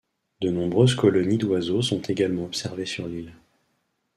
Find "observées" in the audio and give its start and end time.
2.45-2.87